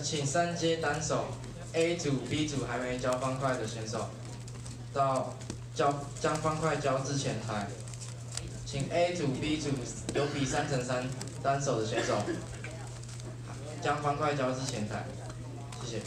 [0.00, 1.26] 请三阶单手
[1.72, 4.08] a 组 b 组还没交方块的选手
[4.92, 5.34] 到
[5.74, 7.68] 交将方块交至前台。
[8.64, 9.68] 请 a 组 b 组
[10.14, 11.06] 有比三乘三
[11.42, 12.18] 单手的选手
[13.80, 15.04] 将方块交至前台。
[15.84, 16.02] 谢谢。